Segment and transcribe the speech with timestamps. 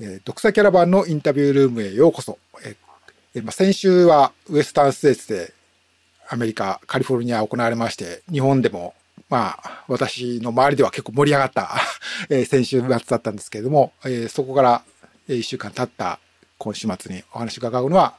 [0.00, 2.38] え、独裁キャラバンのインタビュールームへようこそ。
[2.64, 5.52] えま、先週はウエスタンステーツで
[6.28, 8.94] アメリカ、カリフォルニア行われまして、日本でも
[9.28, 11.70] まあ、私の周りでは結構盛り上がった
[12.28, 14.82] え先週末だったんですけれども、え、そこから
[15.28, 16.18] 1週間経った
[16.58, 18.14] 今週末にお話伺うのは、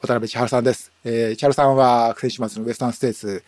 [0.00, 0.90] 渡辺千春さんです。
[1.04, 3.44] えー、千春さんは先週末のウエスタンステーツ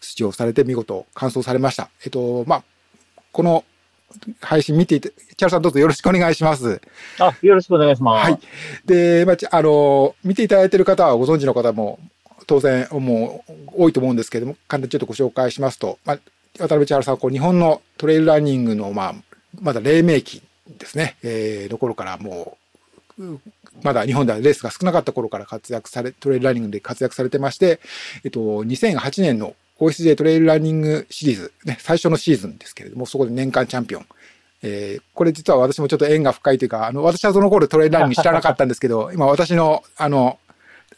[0.00, 1.90] 出場されて見事完走されました。
[2.04, 2.64] えっと、まあ、
[3.32, 3.64] この
[4.40, 6.80] 配信見ていて、チャルさんどうぞよろしくお願いします。
[7.18, 8.30] あ、よろしくお願いします。
[8.30, 8.40] はい。
[8.84, 11.98] で、まあ、あの、見ていただいている方はご存知の方も
[12.46, 13.52] 当然もう
[13.84, 16.18] 多いと思うんですけれども、簡単にちょっとご紹介しますと、まあ、
[16.58, 19.14] 渡辺千原さんはこう日本のトレイルランニングの、まあ、
[19.60, 20.42] まだ黎明期
[20.78, 22.58] ですね、えー、の頃からも
[23.18, 23.38] う、
[23.82, 27.80] まだ日本ではレースが少なかった頃から活躍され、トレイルランニングで活躍されてまして、
[28.24, 34.06] えっと、2008年の OSJ トレイルランニングシリーズ、ね、最初のシーズンですけれども、そこで年間チャンピオン。
[34.62, 40.38] えー、これ実は私もちょっと縁が深いというか、あの、私はその頃トレイルランニング知らなかったんですけど、 今私の、あの、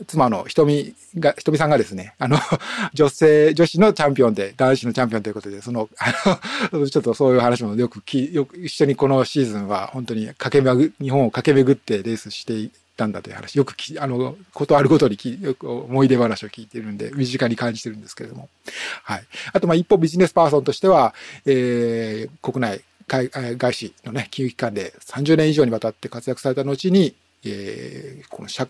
[0.09, 2.39] 妻の瞳が、瞳さんがですね、あの、
[2.93, 12.69] 女性、女子のチャンピオンで、男子のチャンピオンということで、その、あの、 ちょっとそういう話もよくき、よく一緒にこのシーズンは本当に駆け巡、日本を駆け巡ってレースして
[13.03, 18.49] ったんだという話、よくき、あの、ことあるごとにき、よく思い出話を聞いてるんで、身近に感じてるんですけれども。
[19.03, 19.25] はい。
[19.53, 21.15] あと、まあ、一方ビジネスパーソンとしては、
[21.45, 27.15] えー、国内、外外資のね、金融機関で30年以上にわたって活躍された後に、
[27.45, 28.69] えー、この社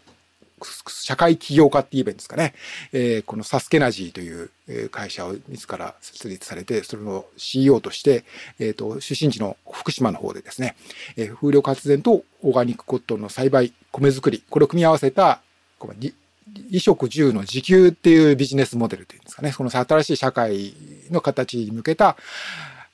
[0.64, 2.55] 社会起業家って言えばいいんですかね。
[2.92, 4.50] えー、このサスケナジーという
[4.91, 8.24] 会社を自ら設立されて、それの CEO として、
[8.58, 10.77] えっ、ー、と、出身地の福島の方でですね、
[11.16, 15.41] えー、風力発電とオーガニックコットンの栽培、米作り、これを組み合わせた、
[15.78, 20.74] 衣食住の自給っていうビジネスモデルというんですかね、その新しい社会
[21.10, 22.16] の形に向けた、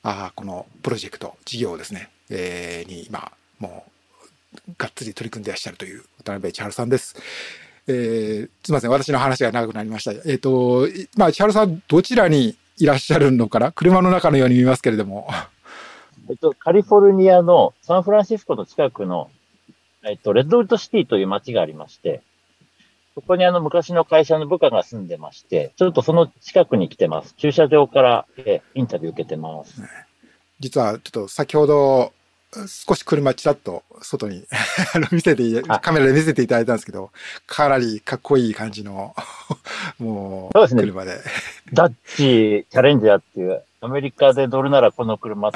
[0.01, 3.88] あこのプロジェクト、事業ですね、えー、に今、もう
[4.77, 7.15] がっつり取り組んでいらっしゃるという渡辺千春さんです。
[7.87, 10.11] えー、すみません、私の話が長くなりました。
[10.11, 13.71] えっ、ー、と、まあ、千春さん、どちらにいらっしゃるのかな？
[13.71, 15.27] 車の中のように見ますけれども。
[16.29, 19.31] えっと、カリフォルニアのサンフランシスコの近くの、
[20.03, 22.21] えっと、レッドウッドシティという街がありまして、
[23.15, 27.33] そこにあの昔の会社の部下が住んでまして、ちょっとその近くに来てます。
[27.37, 29.81] 駐車場からえインタビュー受けてます。
[30.59, 32.13] 実はちょっと先ほど
[32.67, 34.45] 少し車ちらっと外に
[35.11, 37.11] 見せて、カメラで見せていただいたんですけど、
[37.45, 39.15] かなりかっこいい感じの
[39.99, 40.81] もう、そうですね。
[40.81, 41.21] 車で。
[41.73, 45.51] ダッチチャレンジャーっていう、アメリカで乗るならこの車、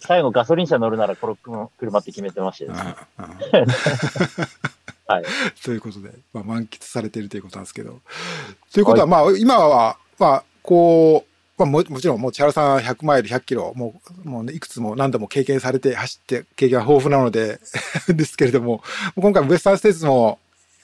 [0.00, 2.94] 最後ガソリン車乗るならこの車って決めてましたね。
[5.08, 5.24] はい。
[5.64, 8.00] ということで、まあ、満喫されているということなんですけど。
[8.70, 17.58] ということは、まあ、今は、まあ、こう、まあも、もちろんもう千原さん100マイル100キロ、もう、もう、ね、いくつも何度も経験されて走って経験が豊富なので
[18.08, 18.82] ですけれども、
[19.16, 20.38] 今回ウエスタンステーツも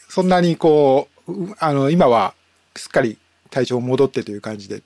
[0.08, 2.34] そんなにこう、あの、今は
[2.76, 3.18] すっかり
[3.50, 4.82] 体調戻ってという感じで、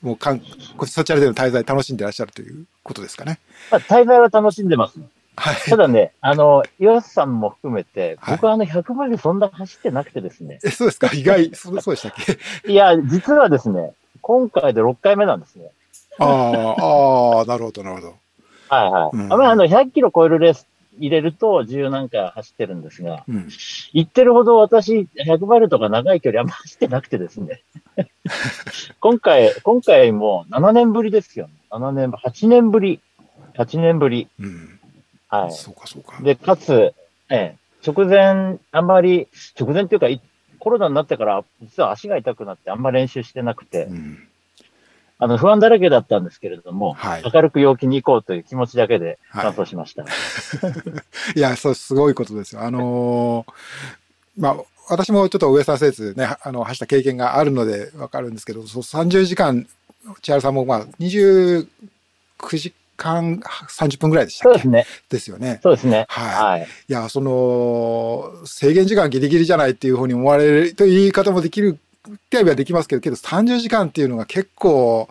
[0.00, 0.42] もうかん、
[0.86, 3.38] そちらでの滞在楽しんでらっしゃるということですかね。
[3.70, 4.98] まあ、滞在は楽しんでます。
[5.36, 5.56] はい。
[5.68, 10.58] ただね、あの、岩瀬さんも含めて、僕はあの100マイルそんな走ってなくてですね。
[10.64, 11.10] え、そうですか？
[11.12, 12.12] 意外、そうそうでしたっ
[12.64, 12.72] け？
[12.72, 15.70] いや、実はですね、今回で6回目なんですね。
[16.18, 18.14] ああ、なるほど、なるほど。
[18.68, 19.16] はいはい。
[19.16, 20.66] うん、あの、100キロ超えるレース
[20.98, 23.48] 入れると10何回走ってるんですが、うん、
[23.92, 27.62] 言ってるほど私、100マイルとか長い距離あんま走ってなくてですね。
[29.00, 31.54] 今回、今回も7年ぶりですよ、ね。
[31.70, 33.00] 7年、8年ぶり。
[33.56, 34.28] 8年ぶり。
[34.38, 34.78] うん、
[35.28, 35.52] はい。
[35.52, 36.22] そうか、そうか。
[36.22, 36.94] で、かつ、
[37.30, 37.56] ええ、
[37.86, 40.08] 直前、あんまり、直前っていうか、
[40.60, 44.18] コロナになってから、実は足が痛くなってあんま練習してなくて、うん、
[45.18, 50.04] あの、不安だらけだったんですけれども、はい、明るく陽気に行こうという気持ちだけで完走しました。
[50.04, 50.08] は
[51.34, 52.62] い、いや、そう、すごいことですよ。
[52.62, 54.56] あのー、まあ、
[54.88, 59.66] 私もちょっとウエスタンステーツね、あの、走った経験があるのでわかるんですけど、そう30時間、
[60.22, 61.66] 千原さんもまあ、29
[62.56, 64.60] 時間30分ぐらいでしたっけ？
[64.60, 64.86] そうですね。
[65.08, 65.60] ですよね。
[65.62, 66.04] そうですね。
[66.08, 66.60] はい。
[66.60, 75.08] はい、いや、その、制限時間ギリギリじゃないっていうふうに思われるという言い方もできるってはできますけど、けど30時間っていうのが結構、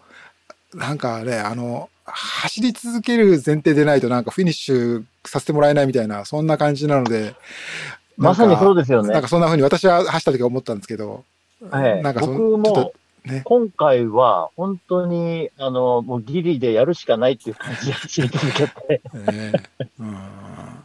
[0.74, 7.36] なんかね、あの、走り続ける前提でないとなんかフィニッシュさせてもらえないみたいな、そんな感じなので。
[8.18, 9.14] まさにそうですよね。
[9.14, 11.24] なんかそんなふうに私は走った時は思ったんですけど。
[11.70, 12.04] はい。
[12.04, 12.94] なんかそ僕も、
[13.26, 19.02] ね、今回は本当に、あの、もうギリでやるしかないっていう感じで走り続けて。
[20.00, 20.14] うん、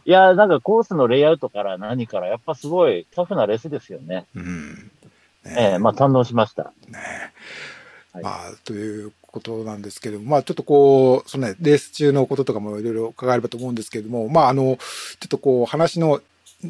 [0.05, 4.25] いや、なんかコースのレイアウトから何から、やっぱすごいタフなレースですよね。
[4.35, 4.91] うん。
[5.45, 6.73] ね、ええまあ堪能しました。
[6.87, 6.99] ね
[8.13, 14.77] はい、まあ、ということなんですけども、まあちょっとこう、そのね、レース中のこととかもいろいろ伺えればと思うんですけれども、まああの、ちょ
[15.25, 16.21] っとこう話の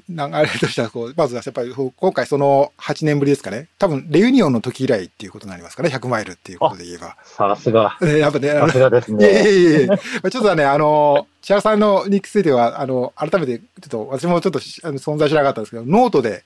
[0.08, 3.68] 流れとしてはこう、まずはやっぱり今回その8年ぶりですかね。
[3.80, 5.90] 多分、レユニオンの時以来っていうことになりますかね。
[5.90, 7.16] 100マイルっていうことで言えば。
[7.24, 7.98] さすが。
[8.02, 9.30] ね、やっぱね、さすがですね。
[9.30, 9.98] いやいやいや
[10.32, 16.44] ちょっとね、あの、千原さんのニックスでは、あの、改めて、ちょっと、私もちょっとあの存在しなかったんですけど、ノートで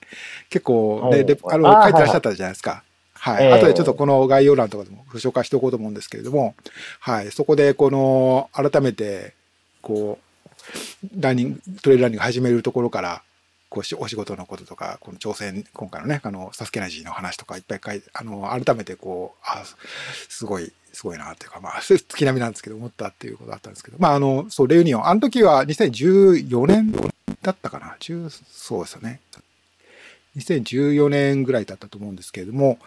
[0.50, 2.82] 結構ね、レあの、書いてらっしゃったじゃないですか。
[3.14, 3.48] はい。
[3.48, 6.54] はい、後でちょっとこの概要欄とかでもご紹介しておこうと思うんですけれども、
[7.00, 7.30] はい。
[7.30, 9.34] そこで、この、改めて、
[9.82, 10.30] こう、
[11.18, 13.22] ランニング、トレイルランニング始めるところから、
[13.70, 19.62] こうお仕事のこととか、この挑戦、今回のね、あの、サスケナジーの話とかいっぱい書いて、あの、改めてこう、あ、
[20.28, 26.92] すごい、すごいなっていうか、まあ、 月並みなんですけど、思ったっていうことだったんですけど、まあ、あの、そう、レユニオン、あの時は2014年
[27.42, 29.20] だったかな、10そうですよね。
[30.36, 32.80] 2014年ぐらいだったと思うんですけれども、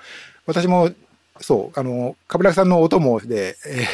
[0.45, 0.91] 私も、
[1.39, 3.87] そう、あの、かぶらさんのお供で、えー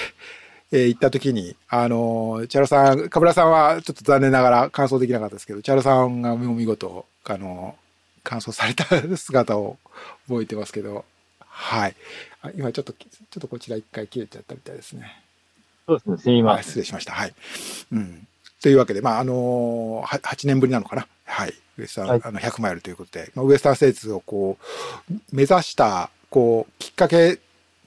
[0.72, 7.76] えー、行った時に、あの、チャロさん、かぶらさんはちょっと残念ながら完走できなかったですけど、チャロさんが見事、あの、
[8.24, 8.86] 完走された
[9.18, 9.78] 姿を
[10.28, 11.06] 覚えてますけど、
[11.40, 11.96] はい。
[12.56, 13.08] 今ちょっと、ちょ
[13.40, 15.24] っとこちら一回切れちゃったみたいですね。
[15.88, 16.64] そうですね、すみません。
[16.64, 17.14] 失礼しました。
[17.14, 17.34] はい。
[17.92, 18.28] うん。
[18.62, 21.08] というわけで、まあ、あのー、8年ぶりなのかな？
[21.26, 21.54] はい。
[21.78, 24.58] ウエスタン、はい、あの、100マイルということで、まあ、ウエスタンステーツをこ
[25.10, 27.40] う、目指した、こう、きっかけ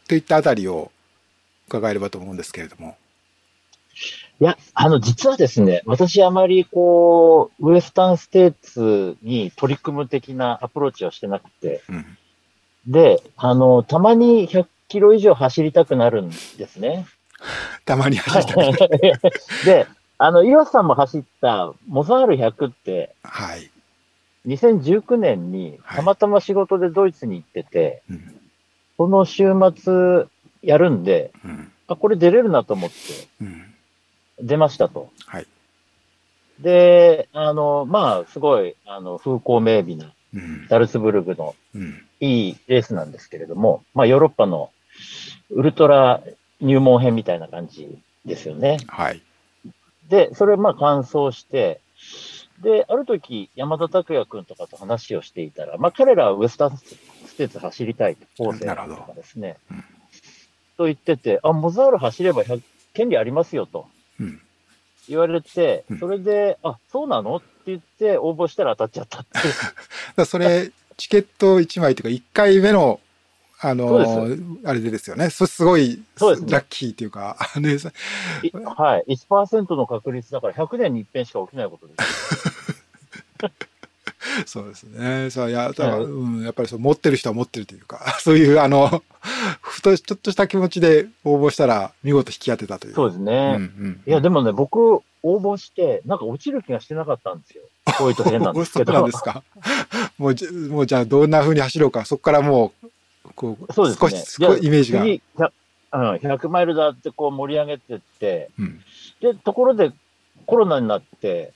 [0.09, 0.91] といったあたりを
[1.69, 2.97] 伺えればと思うんですけれども。
[4.41, 12.19] いや、あの、実はですね、私あまりこう、ウエスタンステーツに取り組む的なアプローチをしてなくて、うん、
[12.87, 16.35] で、あの、たまに100キロ以上走りたくなるんで
[16.67, 17.07] すね。
[17.85, 19.21] たまに走りたくなる。
[19.65, 19.87] で、
[20.19, 23.71] あの、岩瀬さんも走ったモザール100って、はい。
[24.47, 28.41] 2019年にたまたま仕事でドイツに行ってて、はいうん、
[28.97, 30.27] その週末
[30.63, 32.97] やるんで、うん、あ、これ出れるなと思って、
[34.41, 35.11] 出ましたと。
[35.27, 35.47] はい。
[36.61, 40.13] で、あの、まあ、すごい、あの、風光明媚な、
[40.69, 41.55] ダルスブルグの
[42.21, 44.71] いいレースなんですけれども、まあ、ヨーロッパの
[45.51, 46.23] ウルトラ
[46.61, 48.79] 入門編みたいな感じですよね。
[48.87, 49.23] はい。
[50.09, 51.81] で、それ、まあ、完走して、
[52.63, 59.57] で、ある時、山田拓也君とかと話をしていたら、まあ、彼らはウエスタンステーツ走りたいと、法政とかですね。
[60.85, 62.45] うん、と言ってて、あ、モザール走れば
[62.95, 63.87] 権利ありますよと。
[65.09, 67.37] 言われて、それで、あ、そうなの？
[67.37, 69.39] って言って応募したら当たっちゃったって。
[70.17, 73.01] だそれ、チケット1枚というか、1回目の、
[73.65, 74.27] あの
[74.65, 75.31] あれでですよね。
[75.31, 77.77] そすごい、ラッキーっていうか、ね、
[78.77, 79.15] はい。
[79.15, 82.85] 1%の確率だから100年に一遍しか起きないことです。
[84.47, 85.31] そうですね。
[85.31, 89.03] そういや、だから、うん、やっぱりそう持ってる人は持ってるというか、 そういうあの、
[89.61, 92.95] ふとちょっとした気持ちで応募したら見事引き当てたという。
[92.95, 93.55] そうですね。
[93.57, 97.63] うんうん、いや、でもね、僕応募して、なんか落ちる気がしてなかったんですよ。
[97.99, 98.93] こういうと変なんですけど。
[98.93, 99.43] そうなんですか？
[100.19, 102.89] もうじ、もうじゃあどんな風に走ろうか、そこからもう、
[103.35, 105.01] こう、そうですね、少し、少しイメージが。
[105.01, 105.23] 次
[105.95, 108.81] うん、100マイルだってこう盛り上げてって、うん、
[109.21, 109.93] で、ところで
[110.47, 111.53] コロナになって、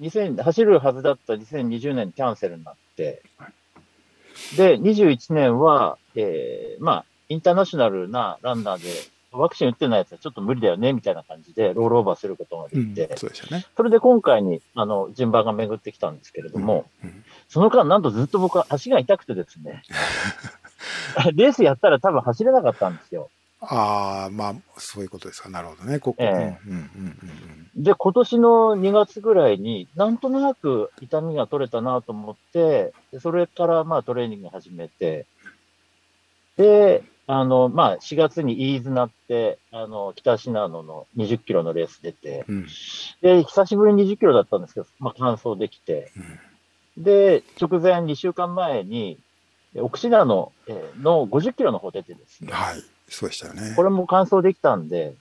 [0.00, 3.22] 2000走るはずだった2020年キャンセルになって、
[4.56, 8.88] で、21年は、えー、まあ、インターナショナルなランナーで、
[9.32, 13.64] ワクチン打ってないやつはちょっと無理だよね、みたいな感じで、ロールオーバーすることができて、うん、そうですよね。
[13.76, 19.82] それで今回に、あの、順番が巡ってきたんですけれども、うんうん、その間、なんとずっと僕は足が痛くてですね、
[21.34, 23.30] レースやったら多分走れなかったんですよ。
[23.60, 25.50] ああ、まあ、そういうことですか。
[25.50, 25.98] なるほどね。
[25.98, 26.16] ここ。
[26.20, 26.56] え
[27.76, 35.26] で、今年の2月ぐらいに、なんとなく痛みが取れたなと思って、それからまあトレーニング始めて、
[36.56, 42.66] で、あの、まあ、4月に飯津なって、あの、北信濃の20キロのレース出て、うん、
[43.22, 46.10] で、久しぶりに20キロだったんですけど、まあ、完走できて、
[46.96, 49.18] うん、で、直前2週間前に、
[49.76, 50.52] 奥信濃の
[51.28, 52.82] 50キロの方出てですね、はい。
[53.10, 53.74] そうでしたよね。
[53.76, 55.14] これも完走できたんで、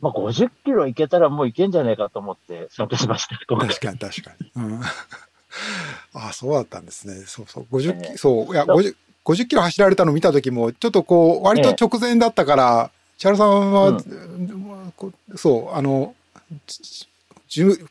[0.00, 3.38] まあ、50キロいけたらもういけんじゃないかと思って参加しました。
[3.46, 4.50] 確かに確かに。
[4.56, 4.80] うん、
[6.14, 7.24] ああ、そうだったんですね。
[7.26, 7.66] そうそう。
[7.70, 16.14] 50、えー、そう、いや、50、50キロ走られたの見た時も、ちょっとこう、割と直前だったから、千原さんは、うん、そう、あの、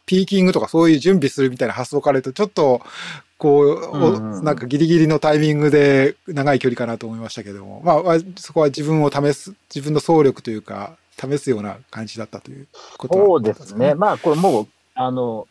[0.06, 2.82] ピーキングとかそういう準備するみたいな発想から言うと、ちょっと、
[3.40, 12.68] こう、なんかギリギリのタイミングで長い距離かなと思いましたけども、まあ、そこは自分を試す、自分の走力というか、試すような感じだったという
[12.98, 13.96] ことね、そうですね。
[13.96, 15.48] まあ、これもう、あの、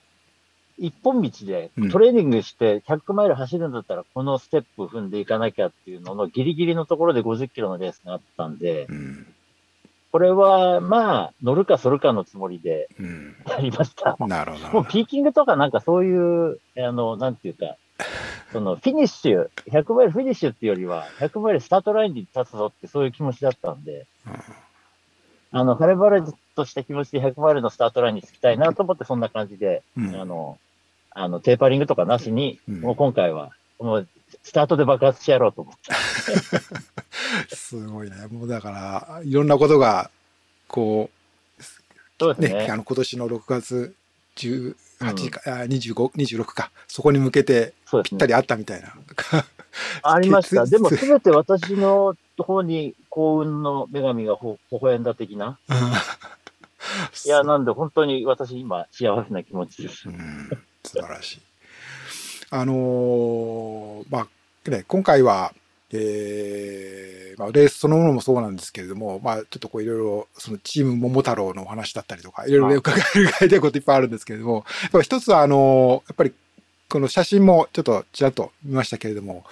[0.79, 9.27] 一本道でトレーニングして100マイル走るんだったら、このステップ踏んでいかなきゃっていうののギリギリのところで50キロのレースがあったんで、うん、
[10.11, 12.89] これは、まあ、乗るかそるかのつもりで
[13.47, 14.17] やりました。
[14.19, 14.69] うん、なるほど。
[14.69, 17.77] もうピーキングとかなんかそういう、あの、なんていうか、
[18.53, 30.59] そのフィニッシュ、100マイルフィニッシュっていうよりは、100マイルスタートラインに立つぞってそういう気持ちだったんで、うん、あの、晴れ晴れとした気持ちで100マイルのスタートラインにつきたいなと思ってそんな感じで、うん、あの、
[31.11, 34.09] あの、テーパリングとかなしに、もう今回は、もう
[34.43, 35.75] スタートで爆発してやろうと思っ
[37.49, 37.55] て。
[37.55, 38.17] すごいね。
[38.31, 40.11] もうだから、いろんなことが、
[40.67, 41.11] こ
[41.59, 41.63] う、
[42.19, 42.61] そうですね。
[42.65, 43.95] ねあの、今年の6月
[44.37, 48.89] 18か、うん、25、26か、そこに向けてぴったりあったみたいな。
[48.89, 48.93] ね、
[50.03, 50.65] ありました。
[50.67, 55.59] でも、すべて私の方に幸運の女神がほ微笑んだ的な。
[57.25, 60.09] いや、なんで本当に私今幸せな気持ちです。
[60.09, 60.51] うん、
[60.85, 61.48] 素晴らしい。
[62.51, 64.21] あのー、ま
[64.67, 65.53] あ、ね、今回は、
[65.93, 76.33] えー、まあ、レースそのものもそうなんですけれども、まあ、ちょっとこういろいろ、そのチーム桃太郎のお話だったりとか、いろいろ伺える、伺いたいこといっぱいあるんですけれども、やっぱ一つは、あの、やっぱり、
[76.91, 79.45] この写真もちょっとちらっと見ましたけれども、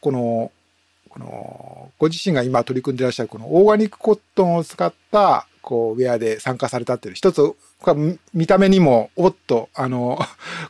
[0.00, 0.52] この、
[1.08, 7.40] この、ご自身が今取り組んでいらっしゃるこのオーガニックコットンを使った、こう、ウェアで参加されたっていう、一つ、
[8.32, 10.18] 見た目にも、おっと、あの、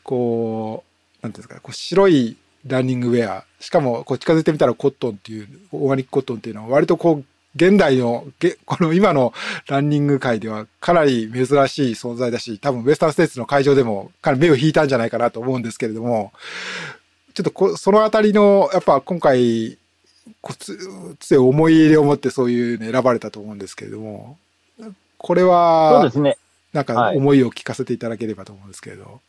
[0.03, 0.94] こう、
[1.25, 7.25] なんていうんですか、こう白いランニングウェア、しかもこう近づいてみたらコットンっていう、オーガニックコットンっていうのは割とこう、
[7.57, 8.27] 現代の、
[8.67, 9.33] この今の
[9.67, 16.33] ランニング界ではかなり珍しい存在だし、多分ウエスタンステーツの会場でもかなり目を引いたんじゃないかなと思うんですけれども、
[17.33, 19.79] ちょっとこそのあたりの、やっぱ今回、
[20.43, 20.79] こつ、
[21.21, 24.37] つ思い入れを持ってそういうね、選ばれたと思うんですけれども、
[25.17, 26.37] これは、そうですね。
[26.75, 29.21] なんか思いを聞かせていただければと思うんですけれど。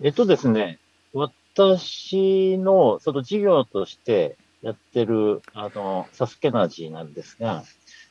[0.00, 0.78] えっとですね、
[1.12, 7.64] 私のその事業としてやってる、あの、サスケナジーなんですが、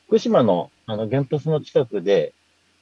[0.08, 2.34] 福島のあの原発の近くで、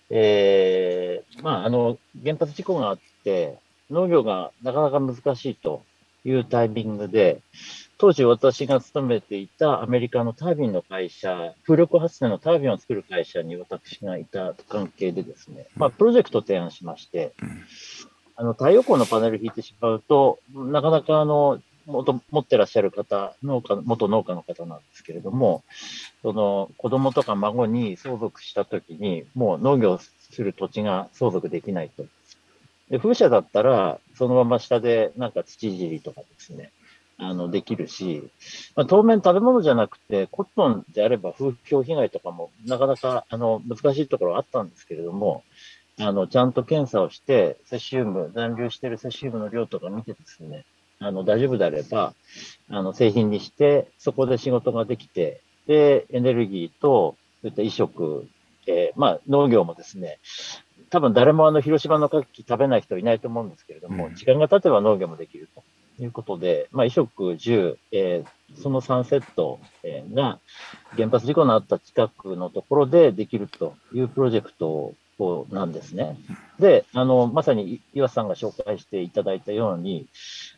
[0.09, 3.59] えー、まあ、あの、原発事故があって、
[3.91, 5.83] 農業がなかなか難しいと
[6.23, 7.41] いうタイミングで、
[7.99, 17.33] 当時私が勤めていたアメリカのタービンの会社、風力発電のタービンを作る会社に私がいた関係でですね、まあ、プロジェクトを提案しまして、
[18.37, 25.63] あの、太陽光のパネル引いてしまうと、なかなかあの、元持ってらっしゃる方、農家、元農家の方なんですけれども、
[26.21, 32.05] その子供とか孫に相続したときに、もう農業する土地が相続できないと。
[32.89, 36.71] で、風車だったら、そのまま下でなんか土いじりとかですね、
[37.17, 38.23] あの、できるし、
[38.75, 45.43] まあ、当面食べ物じゃなくて、コットンであれば風評被害とかもなかなか、あの、難しいところはあったんですけれども、
[45.99, 50.65] あの、ちゃんと検査をして、セシウム、残留しているセシウムの量とか見てですね、
[50.99, 52.13] あの、大丈夫であれば、
[52.69, 58.27] あの、製品にして、そこで仕事ができて、で、エネルギーと、そういった移植、
[58.67, 60.19] えー、まあ、農業もですね、
[60.89, 65.63] 多分誰もあの、広島の牡蠣食べない人いないと思うんですけれども、うん、時間が経てば農業もできると
[66.01, 70.39] いうことで、まあ、移植10、えー、その3セット、えー、が、
[70.95, 76.17] 原発事故のあった近くのところでできるというプロジェクトをこなんですね。
[76.59, 80.07] で、あの、まさに岩さんが紹介していただいたように、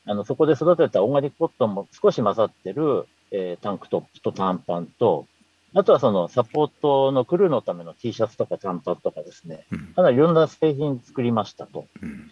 [0.06, 5.26] あの、そこで育てたオーガニックコットンも少し混ざってる、えー、タンクトップと短パンと、
[5.74, 11.86] あとはそのサポートのクルーのための T シャツとか短パンとかですね、かなりいろんな製品作りましたと。
[12.02, 12.32] うん、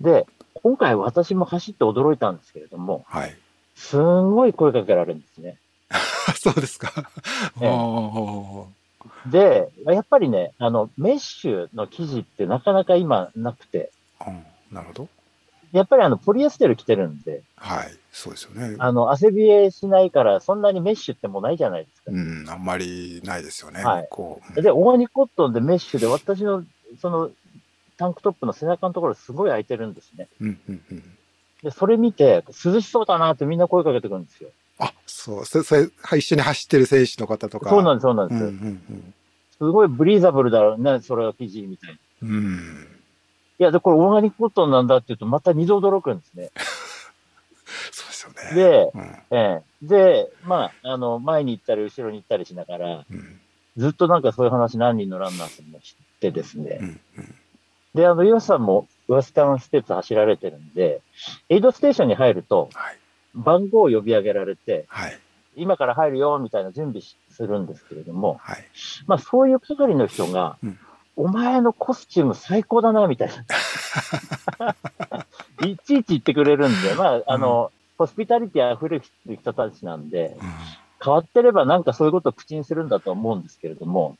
[0.00, 3.36] で、今回私も走って驚いたんですけれども、はい、
[3.74, 5.58] すんごい声かけられるんですね。
[6.38, 7.10] そうですか。
[7.60, 7.68] ね、
[9.26, 13.90] で、やっぱりね、あの、メッシュの生地ってなかなか今なくて。
[14.26, 14.44] うん、
[14.74, 15.08] なるほど。
[15.72, 17.42] やっぱりあの、ポリエステル着てるんで。
[17.56, 18.76] はい、そうですよね。
[18.78, 22.12] あの、汗びえしないから、そんなにメッシュってもうないじゃないですか。
[22.12, 23.84] うん、あんまりないですよね。
[23.84, 24.08] はい。
[24.10, 26.64] こう、うん、で、オーガニックコットンでメッシュで、私の、
[27.00, 27.30] その、
[27.98, 30.28] タンクトップの背中のところすごい開いてるんですね。
[30.40, 31.02] うんうんうん。
[31.62, 34.50] で、それ見て、涼しそうだなってみんな声かけてくるんですよ。
[34.78, 35.44] あ、そう。
[35.44, 37.70] それ、それ、一緒に走ってる選手の方とか。
[37.70, 38.44] そうなんです、そうなんです。
[38.44, 39.14] うんうんうん
[39.58, 42.28] すごいブリーザブルだろうね、それは生地みたいな。
[42.28, 42.86] うん。
[43.58, 46.50] いや、で、これオーガニックコットンなんだって言うと、また二度驚くんですね。
[47.90, 48.54] そうですよね。
[48.54, 53.40] で、うん、ええで、まあ、あの、前に行ったり後ろに行ったりしながら、うん、
[53.78, 56.78] ずっとなんかそういう話何人のランナーさんも知ってですね。
[56.80, 57.34] うんうん、
[57.94, 61.00] で、あの、岩さんもウエスタンステーツ走られてるんで、
[61.48, 62.98] エイドステーションに入ると、はい、
[63.36, 65.18] 番号を呼び上げられて、はい、
[65.54, 68.64] 今から入るよ、みたいな準備するんですけれども、はい、
[69.06, 70.78] まあそういう係の人が、うん、
[71.16, 73.34] お前のコスチューム最高だな、みたいな。
[75.66, 80.48] いちいち言ってくれるんで、まあ、あの、うん、ホスピタリティ溢れる人たちなんで、うん、
[81.02, 84.16] 変わってればなんかそういうことを口にするんだと思うんですけれども、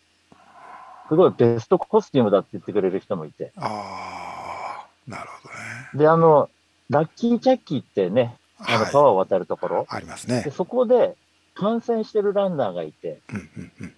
[1.09, 3.53] すごいベストコスチュームだって言ってくれる人もいて。
[3.57, 5.61] ああ、なるほどね。
[5.95, 6.49] で、あの、
[6.89, 9.87] ラッキーチャッキーってね、あの、川を渡るところ？
[9.89, 10.51] ありますねで。
[10.51, 11.17] そこで
[11.55, 13.89] 感染してるランナーがいて、うんうんうん。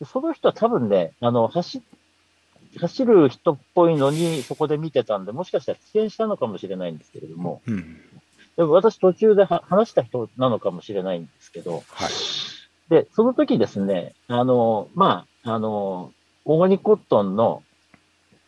[0.00, 1.82] でその人は多分ね、あの、走、
[2.78, 8.00] 走る人っぽいのにそこで見てたんで、もしかしたら出演したのかもしれないんですけれども、うん。
[8.56, 12.10] でも私途中では話した人なのかもしれないんですけど、はい。
[12.88, 16.12] で、その時ですね、あの、まあ、あの、
[16.44, 17.62] オーガニックコットンの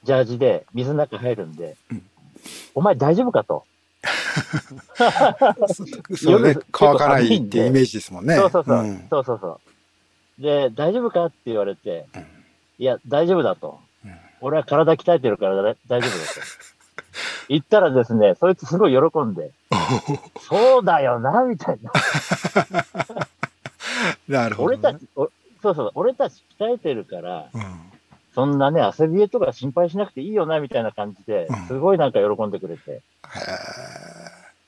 [0.04, 2.02] ジャージで水の中入るんで、うん
[2.74, 3.64] お前大丈夫かと。
[6.16, 8.36] そうね夜、乾かないっていうイメージですもんね。
[8.36, 9.60] そうそうそう、んそうそうそ
[10.38, 10.42] う。
[10.42, 12.26] で、大丈夫かって言われて、うん
[12.80, 13.78] いや、大丈夫だと。
[14.04, 16.40] うん俺は体鍛えてるからだ大丈夫だと。
[17.50, 19.50] 言ったらですね、そいつすごい喜んで、
[20.40, 21.92] そうだよな、みたいな。
[24.28, 24.76] なるほど、ね。
[24.76, 25.30] 俺たち、お
[25.62, 27.62] そうそう、俺たち鍛えてるから、うん。
[28.34, 33.02] そんなね、汗びえとか心配しなくていいよな、みたいな感じでうん、すごいなんか喜んでくれて。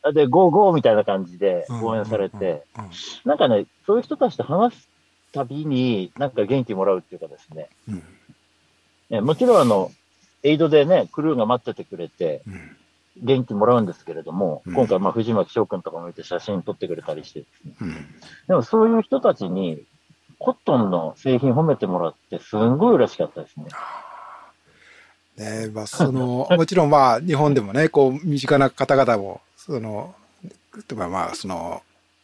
[0.08, 2.64] へで、ゴーゴーみたいな感じでー応援されて、
[3.24, 4.88] なんかね、そういう人たちと話す
[5.32, 7.68] たびに、なんか元気もらうっていうかですね。
[7.88, 8.02] うん。
[9.10, 9.90] ねもちろんあの、
[10.42, 12.76] エイドでね、クルーが待っててくれて、うん。
[13.22, 14.74] 元気もらうんですけれども、うん。
[14.74, 17.74] 今回、まあ、藤巻翔くんとかもいて写真撮ってくれたりしてですね。
[17.80, 17.94] うん。
[18.48, 19.82] でもそういう人たちに、
[20.38, 23.66] コットンの製品褒めてもらって、すんごい嬉しかったですね。
[25.36, 30.14] ねまあ、その、 もちろんまあ、日本でもね、こう、身近な方々も、その、
[30.96, 31.82] まあ、その、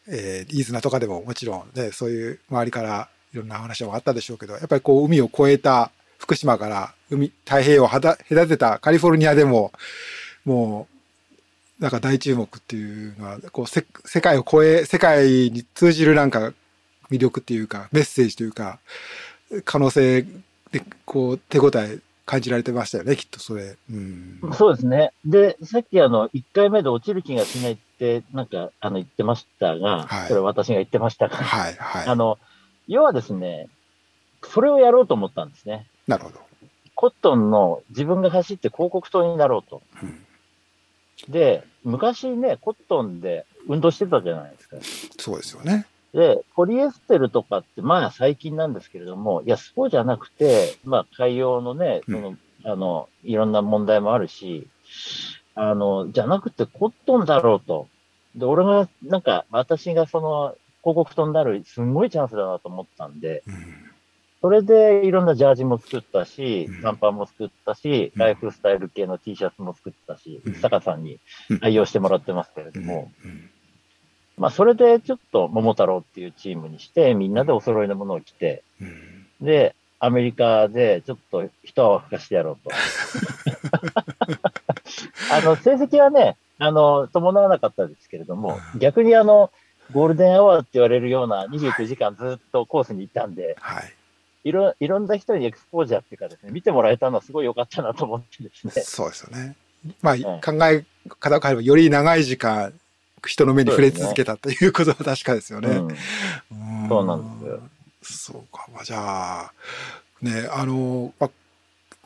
[0.08, 9.72] えー、飯綱とかでももちろんね、そういう周りからいろんな話もあったでしょうけど、やっぱりこう、海を越えた福島から海、太平洋を隔てたカリフォルニアでも、
[10.44, 10.88] も
[11.78, 16.52] う、なんか大注目っていうのは、こう、せ世界を超え、世界に通じるなんか
[17.08, 18.80] 魅力っていうか、メッセージというか、
[19.64, 20.22] 可能性
[20.72, 23.78] で、こう、手応え感じられてましたよね、きっとそれ。
[23.90, 24.38] うん。
[24.52, 25.12] そうですね。
[25.24, 32.06] で、さっきあの、1回目で落ちる気がしないって、なんか、あの、言ってましたが、はいそれ私が言ってましたが、はい、はい。
[32.06, 32.38] あの、
[32.86, 33.70] 要はですね、
[34.44, 35.86] それをやろうと思ったんですね。
[36.06, 36.38] なるほど。
[36.94, 39.80] コットンの自分が走って広告塔になろうと。
[40.02, 40.24] うん
[41.28, 44.76] で、昔ね、コットンで運動してたじゃないですか。
[45.18, 45.84] そうですよね。
[46.14, 54.68] で、ポリエステルとかって、まあ最近なんですけれども、いや、そうじゃなくて、まあ海洋のね、その、あの、いろんな問題もあるし、
[55.54, 57.88] あの、じゃなくてコットンだろうと。
[58.36, 63.54] で、俺が、なんか、私がその、広告塔になる、すんごいチャンスだなと思ったんで、うん。
[64.40, 68.20] それでいろんなジャージも作ったしうん、短パンも作ったし、うん。
[68.20, 71.18] ライフスタイル系の T シャツも作ったしうん、坂さんに
[71.50, 71.58] うん。
[71.60, 72.72] 愛用してもらってますけれうん。
[72.72, 73.50] ども、うん
[74.38, 82.70] まあそれでちょっと桃太郎っていうチームにして、みんなでお揃いのものを着て、うんで、アメリカでちょっと一泡吹かしてやろうと。
[85.32, 89.50] あの、成績はね、あの、伴わなかったですけれども、逆にあの、
[89.92, 93.94] ゴールデンアワーって言われるような29時間ずっとコースに行ったんで、はい。
[94.44, 98.72] いろ、いろんな人に exposure っていうかですね、見てもらえたのはすごい良かったなと思ってですね。
[98.82, 99.56] そうですよね。
[100.02, 100.84] まあ、ん考え
[101.18, 102.72] 方を変えれば、より長い時間、
[103.26, 105.80] 人の目に触れ続けたということは確かですよね。
[106.88, 107.60] そうなんですよ。
[108.02, 108.66] そうか。
[108.72, 109.52] まあ、じゃあ、
[110.22, 111.30] ね、あの、まあ、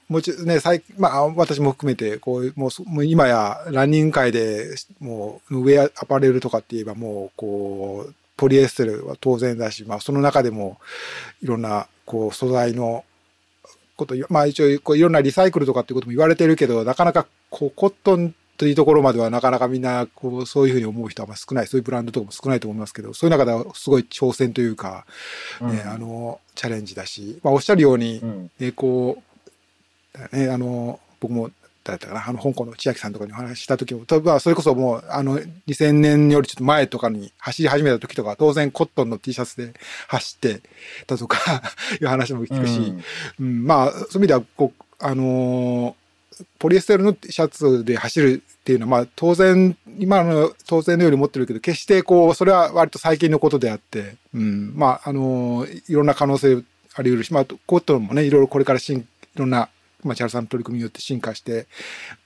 [0.09, 10.79] もちろんね、最近、まあ、私も含めて、こういう、もうそ、もう今や、ランニング界で、もう、ウェア、アパレルとかって言えば、もう、こう、ポリエステルは当然だし、まあ、その中でも、
[11.43, 13.05] いろんな、こう、素材の
[13.97, 25.05] こと、まあ、一応、こう、いろんなリサイクルとかってことも言われてるけど、なかなか、こう、コットンというところまでは、なかなかみんな、こう、そういうふうに思う人はまあ少ない、そういうブランドとかも少ないと思いますけど、そういう中では、すごい挑戦というか、
[25.61, 25.91] ね、うん。
[25.91, 28.51] あの、チャレンジだし、まあ、おっしゃるようにう、ん。
[28.61, 29.21] ね、こ
[30.15, 31.51] う、だね、あの、僕も、
[31.83, 39.75] 誰だったかな、あの、香港の千秋さんとかにお話しした時も、多分それこそもう、あの、2000年よりちょっと前とかに走り始めた時とかは、当然コットンの T シャツで
[40.07, 40.63] 走って
[41.09, 41.65] たとか、
[42.01, 42.95] いう話も聞くし、
[43.41, 46.02] うん、まあ、そういう意味では、こう、あのー
[46.59, 56.63] ポリエステルのシャツで走るっていうのは、まあ、当然、今の当然のように思ってるけど、決してこう、それは割と最近のことであって、うん、まあ、あのいろんな可能性
[56.95, 59.69] あり得るし、まあ、コットンもね、いろいろこれから進、いろんな、
[60.05, 61.67] まあ、千原さんの取り組みによって進化して、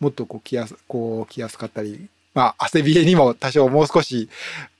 [0.01, 4.29] もっとこう、着やす、こう、着やすかったり、まあ、汗びえにも多少もう少し、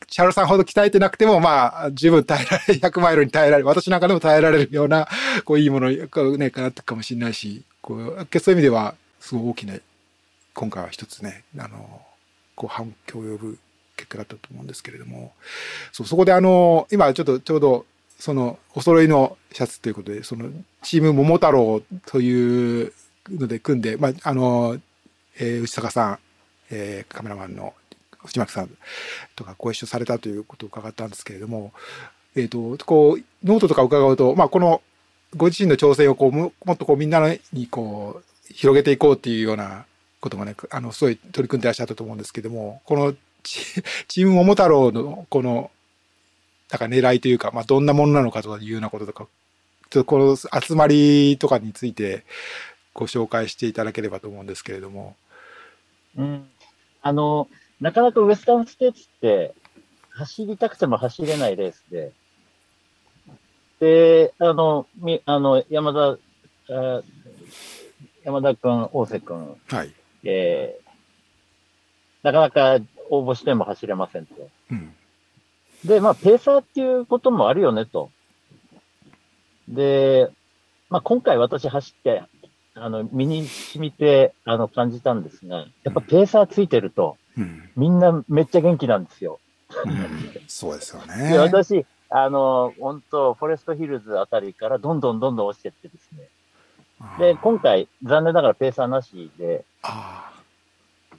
[0.09, 5.09] チャロさんほど鍛えてなくても、まあ、十分耐えられる、100マイルに耐えられる、私なんかでも耐えられるような、
[5.45, 9.75] こう、いいものに、こうね、かなってくかもしれないし、こう、そういう意味では、すごい大きな、
[10.55, 12.03] 今回は一つね、あの、
[12.55, 13.59] こう、反響を呼ぶ
[13.97, 15.33] 結果だったと思うんですけれども、
[15.93, 17.87] そう、そこであの、今ちょっとちょうど、
[18.19, 20.51] そのお揃いのシャツということで、その
[20.83, 22.93] チーム桃太郎という
[23.31, 24.79] ので組んで、まあ、あの、
[25.39, 26.19] えー、内坂さん、
[26.71, 27.75] えー、カメラマンの
[28.25, 28.71] 藤巻さん
[29.35, 31.73] とかご一緒されたということを伺ったんですけれども、
[32.35, 34.83] えっ、ー、と、こう、ノートとか伺うと、まあ、この、
[35.35, 37.21] ご自身の挑戦をこう、もっとこう、みんな
[37.53, 39.85] にこう、広げていこうっていうような
[40.21, 43.61] こともね、あの、すごい取り組んでらっしゃったと思うんですけども、このチ
[44.25, 45.71] ーム桃太郎のこの、
[46.71, 49.27] なんか狙いというか、まあ、どんなものなのかというようなこととか、
[49.91, 52.25] ちょっとこの集まりとかについて
[52.93, 55.17] ご紹介していただければと思うんですけれども。
[56.17, 56.49] うん。
[57.03, 57.49] あの、
[57.81, 59.55] なかなかウエスタンステーツって
[60.11, 62.13] 走りたくても走れないレースで、
[63.79, 66.19] で、あの、みあの山田、
[68.27, 69.93] 山田君、大瀬君、はい。
[70.25, 70.87] えー、
[72.25, 74.35] なかなか応募しても走れませんと。
[74.73, 74.93] うん、
[75.85, 78.11] で、まあ、ペーサーっていうこともあるよねと。
[79.69, 80.29] で、
[80.91, 82.25] まあ、今回私走って、
[82.75, 89.39] あの、身に染みて、あの、感じたんですが、やっぱペーサーついてると、うん、みんなめっちゃ元気なんですよ。
[89.85, 91.31] うん、そうですよね。
[91.31, 96.29] で、私、あの、本当フォレストヒルズあたりからどんどんどんどん落ちてってですね。
[97.19, 99.65] で、今回、残念ながらペーサーなしで、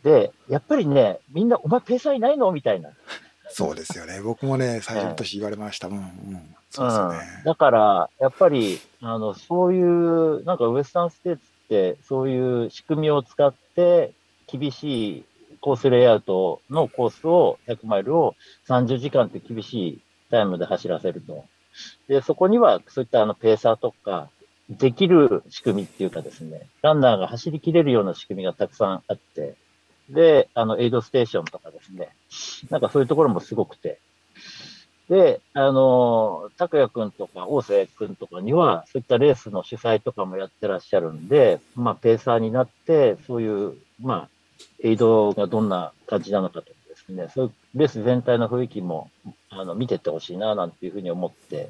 [0.03, 2.89] で、やっぱりね、みんな、お前ペーサーいないのみたいな。
[3.49, 4.21] そうですよね。
[4.21, 5.87] 僕もね、最初の年言われました。
[5.87, 6.55] うん、うん。
[6.69, 7.19] そうですよね。
[7.45, 14.13] だから、やっぱり、あの、そういう、なんかウエスタンステーツって、そういう仕組みを使って、
[14.47, 15.25] 厳しい
[15.61, 18.35] コースレイアウトのコースを、100マイルを
[18.67, 21.45] 30時間って厳しいタイムで走らせると。
[22.07, 24.29] で、そこには、そういったあの、ペーサーとか、
[24.69, 29.55] できる仕組みっていうかですね、ランナーが走りきれるような仕組みがたくさんあって、
[30.09, 32.09] で、あの、エイドステーションとかですね、
[32.69, 33.99] なんかそういうところもすごくて、
[35.09, 44.29] で、あの、拓也くんとか大瀬くんとかには、そういったレースの主催とかもやってらっしゃるんで、まあ、ペーサーになって、そういう、まあ、
[44.83, 49.09] エイドがどんな感じなのかとかですね、そういうレース全体の雰囲気も、
[49.49, 51.69] あの、見てってほしいな、なんていうふうに思って、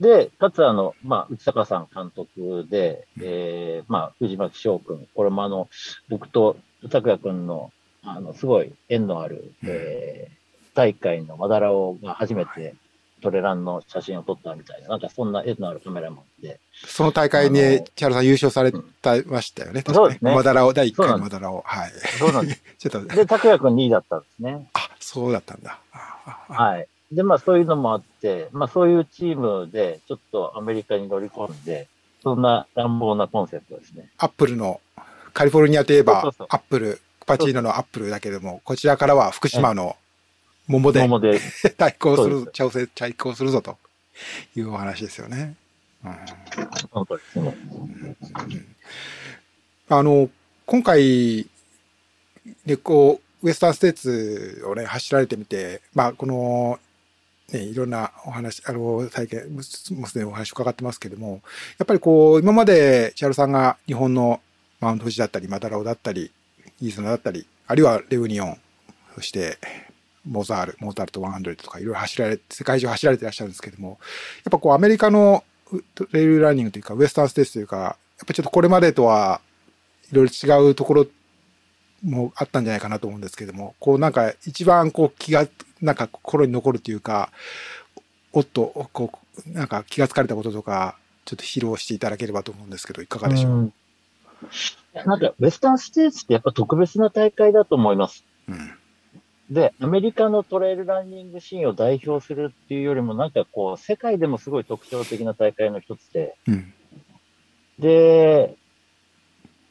[0.00, 5.68] で、かつあの、まあ、内坂さん監督で、えー、まあ、藤巻翔君、これもあの、
[6.08, 6.56] 僕と
[6.90, 7.72] 拓也君の、
[8.04, 12.74] あの、すごい縁のある、えー、大会のマダラオが初めて
[13.20, 16.60] トレランの写真を撮ったみたいな、なんかそんな縁のあるカメラマンで。
[16.72, 20.34] その大会に、チャールさん優勝されたましたよね、うん、そうですね。
[20.34, 21.62] マダラオ、第1回のマダラオ。
[21.62, 21.90] はい。
[22.18, 22.62] そうなんです。
[22.78, 23.14] ちょっと。
[23.14, 24.68] で、拓也君2位だったんですね。
[24.74, 25.80] あ、そうだったんだ。
[25.92, 26.88] はい。
[27.12, 31.88] で、まあそういうのもあって、まあそういうチームでちょっとアメリカに乗り込んで、
[32.22, 34.10] そんな乱暴なコンセプトですね。
[34.18, 34.80] アップルの、
[35.32, 39.96] カリフォルニアといえば、アップル、パチーノのアップルだけども、こちらからは福島の
[40.66, 41.40] 桃で、桃 で
[41.76, 43.78] 対抗する、調整、対抗するぞと
[44.56, 45.54] いうお話ですよね。
[46.04, 46.16] うん、
[46.90, 47.56] 本当ですね。
[49.88, 50.28] あの、
[50.66, 51.46] 今回、
[52.66, 56.78] で、こう、ウエスタンステーツをね、走られてみて、まあ、この、
[57.52, 61.40] ね、いろんなお話、あの、体験、もすでにお話伺ってますけども、
[61.78, 64.40] やっぱりこう、今まで千春さんが日本の
[64.80, 66.30] マウント富士だったり、マダラオだったり、
[66.80, 68.58] イーソナだったり、あるいはレウニオン、
[69.14, 69.58] そして
[70.26, 73.98] モザール、モータルト100とかいろいろ走られ、世界中走られていらっしゃるんですけども、やっ
[74.50, 75.44] ぱこうアメリカの
[76.12, 77.90] レイルランニングというか、ウエスタンステースというか、や
[78.24, 79.40] っぱちょっとこれまでとは
[80.12, 81.06] いろいろ違うところ
[82.02, 85.46] もあったんじゃないかなと思うんですけども、こうなんか一番こう気が、
[85.80, 87.30] なんか心に残るというか、
[88.32, 89.10] おっと、こ
[89.46, 93.72] う、なんか気がつかれたこととか、ちょっと披露していただければと思うんですけど、いかがでしょう、う
[94.94, 98.24] なんか、ウェスタンステーツってやっぱ特別な大会だと思います。
[98.48, 98.70] うん、
[99.50, 106.72] で、アメリカのトレイルランニングシーンを代表するっていうよりも、なんかこう、世界でもすごい特徴的な大会の一つで、うん、
[107.78, 108.56] で、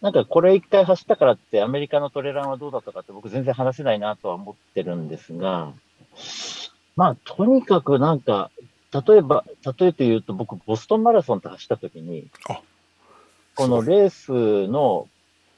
[0.01, 5.73] なんかこれ一回走ったからってアメリカのトレランはどうだったかって僕全然話せないなとは思ってるんですが、
[6.95, 8.51] まあとにかくなんか、
[9.07, 9.43] 例えば、
[9.79, 12.27] 例えて言うと僕ボストンマラソンって走った時に、
[13.55, 15.07] このレースの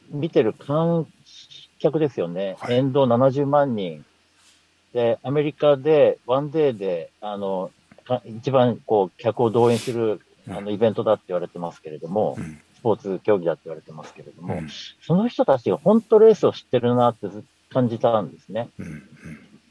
[0.09, 1.07] 見てる観
[1.79, 2.57] 客ですよね。
[2.59, 4.05] はい、沿道70万人。
[4.93, 7.71] で、アメリカでワンデーで、あの、
[8.25, 10.19] 一番こう客を動員する
[10.49, 14.69] あのイベントだって言われてますけれども、うんスポーツ競技だって言われてますけれども、うん、
[15.01, 17.27] その人たちが本当レースを知ってるなって
[17.69, 18.69] 感じたんですね。
[18.79, 19.08] うんうん、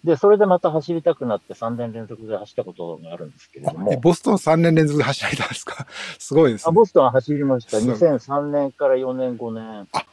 [0.08, 4.00] で、それでまた走りたくなって3年連続で走ったことがあるんですけれども。
[4.00, 5.86] ボストン3年連続で走られたんですか？
[6.18, 6.64] すごいですね。
[6.66, 7.76] あボストンは走りました。
[7.76, 9.86] 2003年から4年、5年。
[9.92, 10.06] あ、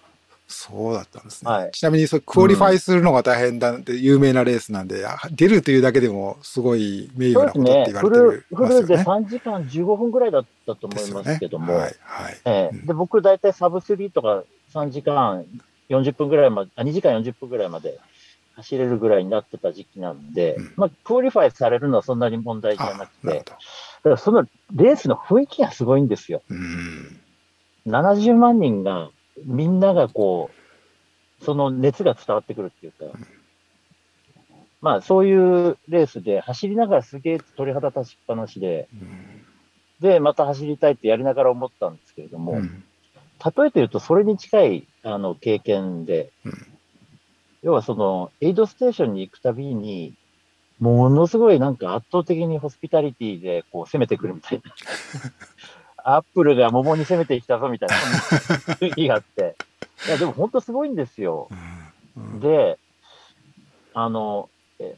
[0.50, 1.50] そうだったんですね。
[1.50, 15.46] はい、ちなみにそ qualify するのが大変だって有名なレースなんで、うん、出るというだけでもすごい名誉なことって言われてる、ね、フルフルで3時間15分ぐらいだったと思いますけども、ね、はいはいえー、で僕大体サブ3とか3時間
[15.90, 17.98] 40分ぐらいまで、あ2時間40分ぐらいまで
[18.56, 23.56] 走れるぐらいになってた時期なんで、うん、まあ、クオリファイされるのはそんなに問題じゃなくて、だか
[24.04, 26.42] らそのレースの雰囲気がすごいんですよ。
[26.50, 27.20] うん、
[27.88, 29.10] 70万人が、
[29.46, 30.50] みんながこ
[31.42, 33.12] う、その熱が伝わってくるっていうか、うん、
[34.82, 38.88] まあそういうレースで走りながらすげえ鳥肌立ちっぱなしで、
[40.00, 46.32] で、また走りたいってやりながら思ったんですけれども、例えて言うとそれに近いあの経験で、
[47.66, 50.14] 要はその、エイドステーションに行くたびに、
[50.80, 54.72] ものすごいなんか圧倒的にホスピタリティでこう攻めてくるみたいな。
[56.18, 57.96] アップルが桃に攻めてきたぞみたいな
[58.76, 59.56] 雰囲気があって。
[60.06, 61.50] いや、でも本当すごいんですよ。
[62.40, 62.78] で、
[63.96, 64.48] あの、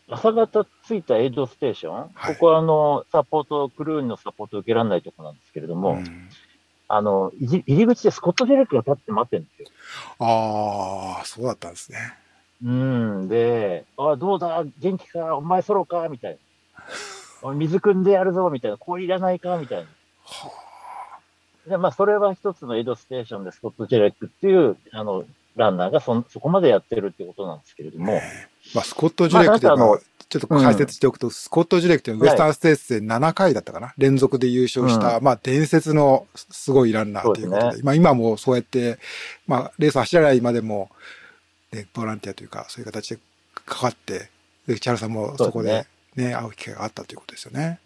[0.09, 6.29] 朝方着いたエイドステーション、はい、ここはあの、サポート、クルーのサポートを受けられないところなんですけれども、うん、
[6.89, 9.67] あの、入り口でスコット・ジュレクが立って待ってるんですよ。
[10.19, 12.26] ああ、そうだったんですね。
[12.63, 16.37] うん、で、あどうだ、元気か、お前ソロか、みたい
[17.43, 17.53] な。
[17.53, 18.77] 水汲んでやるぞ、みたいな。
[18.77, 19.85] 氷いらないか、みたいな。
[20.23, 20.51] は
[21.67, 28.19] あ、で、まあ、それは一つのエイドステーションでスコット・ジュレクっていう、あの、ランナーがそそこまでやってるってことなんですけれども。
[28.73, 38.99] まあ、スコット・ジュレックで、まあ、ちょっと解説しておくと、うん、スコット・ジュレックというウエスタンステーツで7回だったかな、はい、連続で優勝した、うん、まあ、伝説のすごいランナーということで、でね、まあ、今もそうやって、
[39.47, 40.89] まあ、レース走らないまでも、
[41.71, 43.21] ね、ボランティアというか、そういう形で
[43.53, 44.29] かかって、
[44.67, 47.79] で、千原さんもそこでね、ね会う機会があったということですよね。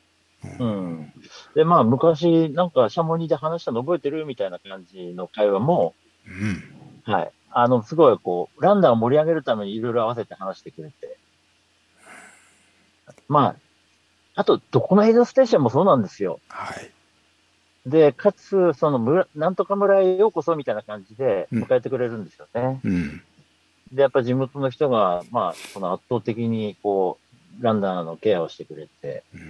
[0.60, 1.14] うん、うん、
[1.56, 5.94] で、まあ、昔、なんか、シャモニーで話したの覚えてるみたいな感じの会話も、
[6.28, 7.32] うん、はい。
[7.52, 11.18] あの、すごい、こう、ランダーを盛り上げるためにいろいろ合わせて話してくれて。
[13.28, 13.56] まあ、
[14.36, 16.40] あと、どこのエイドステーションもそうなんですよ。
[16.48, 16.92] はい。
[17.86, 22.80] で、かつ、その村、なんとか村へようこそみたいな感じで迎えてくれるんですよね。
[22.84, 23.24] うん、
[23.92, 27.18] で、やっぱ地元の人が、まあ、その圧倒的に、こ
[27.60, 29.42] う、ランナーのケアをしてくれて、うん、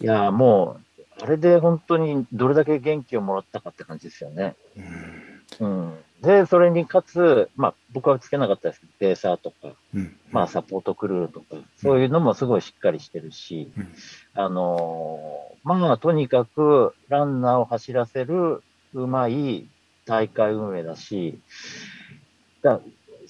[0.00, 4.56] いや、もう、あれで本当にどれだけ元気をもらったかって感じですよね。
[5.60, 5.98] うん、うん。
[6.22, 13.88] で、それにかつ、まあ、僕はつけなかったですけど、ペーサーとか、うん、まあ、サポートクルーとか、そういうのもすごいしっかりしてるし、うん、
[14.34, 18.62] あのー、まあ、とにかく、ランナーを走らせる
[18.94, 19.66] うまい
[20.04, 21.38] 大会運営だし、
[22.62, 22.80] だ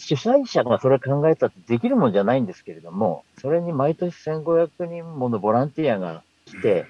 [0.00, 6.86] 主催者がそれ考えたってできるもんじゃないんですけれども、それに毎年1500人ものボランティアが来て、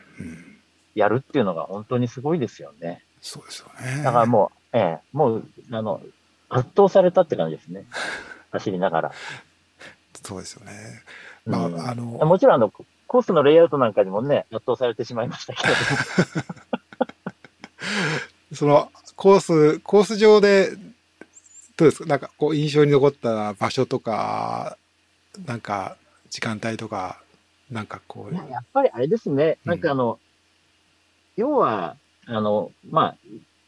[0.94, 3.02] やるっていうのが本当にすごいですよね。
[3.20, 4.02] そうですよね。
[4.04, 6.00] だからもう、ええ、もう、あの、
[6.48, 7.84] 圧倒されたって感じですね。
[8.52, 9.12] 走りながら。
[10.22, 10.72] そうですよね。
[11.46, 12.04] まあ、うん、あの。
[12.04, 15.74] もちろん、あの、コースのレイアウトなんかにもね、圧倒されてしまいましたけど。
[18.54, 20.70] その、コース、コース上で、
[21.80, 22.08] どうですか？
[22.08, 24.76] なんか、こう、印象に残った場所とか、
[25.46, 25.96] なんか、
[26.28, 27.20] 時間帯とか、
[27.70, 28.34] なんかこう。
[28.34, 29.58] やっぱりあれですね。
[29.64, 30.18] なんかあの、うん、
[31.36, 33.16] 要は、あの、ま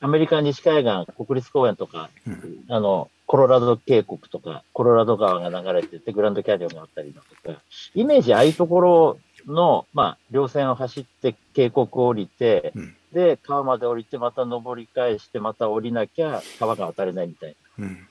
[0.01, 7.63] あ、アメリカ西海岸、国立公園とか、うん、あの、コロラド渓谷とか、コロラド川が流れてて、グランドキャニオンがあったりだとか、
[7.95, 17.85] イメージああいうところの、まあ、稜線を走って渓谷を降りて、うん、で、川まで降りて、また登り返して、また降りなきゃ川が渡れないみたいな。
[17.85, 18.09] うん、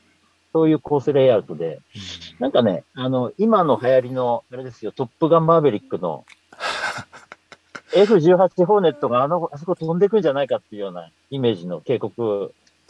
[0.54, 1.80] そういうコースレイアウトで、
[2.40, 6.26] なんかね、あの、今の流行りの、あれですよ、トップガンマーベリックの、
[7.94, 12.14] F18 ホーネットがあの、あそこ飛んでくんじゃないかっていうようなイメージの渓谷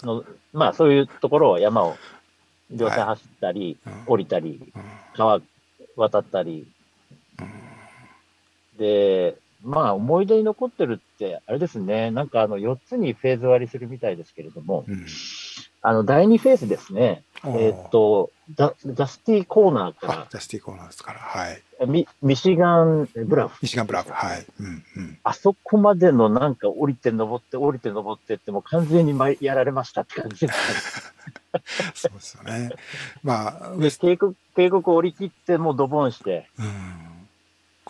[0.04, 1.95] の、まあそういうところを山を
[2.69, 4.62] 両線走ったり、はい、降りたり、
[5.15, 5.41] 川
[5.95, 6.67] 渡ったり、
[8.78, 15.06] で、まあ思い出に残ってるって、あれですね、なんかあの4つにフェーズ割りするみたいですけれども、うん、
[15.82, 20.28] あの第2フェーズですね、えっ、と、ダダスティコーナーから。
[20.30, 21.62] ダスティコーナーですから、はい。
[21.88, 23.58] ミミシガンブラフ。
[23.62, 24.45] ミシガンブラフ、はい。
[24.60, 31.13] うんうん、あそこまでのなんか降りて登って降りて登ってっても完全にやられましたって感じです、
[32.08, 32.69] そうですよね。
[33.24, 36.47] まあ、渓谷、渓谷降り切ってもうドボンして。
[36.60, 37.11] うん